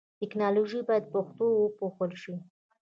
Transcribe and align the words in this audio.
ټکنالوژي 0.19 0.81
باید 0.87 1.03
په 1.07 1.09
پښتو 1.21 1.45
وپوهول 1.51 2.11
شي. 2.21 2.35